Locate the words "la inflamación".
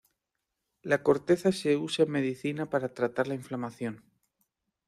3.27-4.03